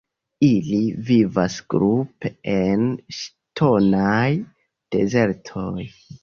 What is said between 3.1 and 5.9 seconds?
ŝtonaj dezertoj.